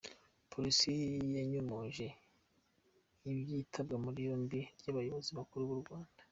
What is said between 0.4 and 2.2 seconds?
Polisi yanyomoje